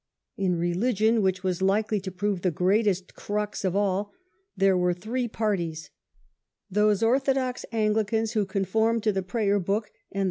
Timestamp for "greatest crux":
2.49-3.63